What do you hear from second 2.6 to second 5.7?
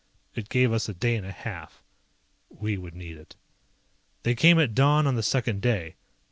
would need it. They came at dawn on the second